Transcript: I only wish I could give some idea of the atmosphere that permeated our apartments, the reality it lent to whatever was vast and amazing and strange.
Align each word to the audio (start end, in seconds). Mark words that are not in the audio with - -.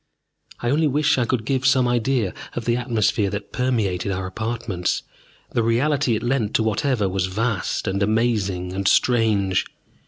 I 0.61 0.71
only 0.71 0.87
wish 0.87 1.19
I 1.19 1.25
could 1.25 1.45
give 1.45 1.63
some 1.63 1.87
idea 1.87 2.33
of 2.55 2.65
the 2.65 2.75
atmosphere 2.75 3.29
that 3.29 3.51
permeated 3.53 4.11
our 4.11 4.25
apartments, 4.25 5.03
the 5.51 5.61
reality 5.61 6.15
it 6.15 6.23
lent 6.23 6.55
to 6.55 6.63
whatever 6.63 7.07
was 7.07 7.27
vast 7.27 7.87
and 7.87 8.01
amazing 8.01 8.73
and 8.73 8.87
strange. 8.87 9.63